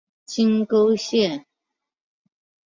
[0.25, 1.45] 金沟线